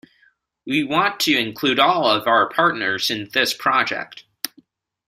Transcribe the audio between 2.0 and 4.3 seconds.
of our partners in this project.